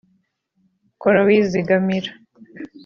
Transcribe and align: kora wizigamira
kora 1.01 1.19
wizigamira 1.27 2.11